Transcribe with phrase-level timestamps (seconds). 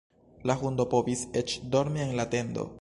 [0.51, 2.69] La hundo povis eĉ dormi en la tendo.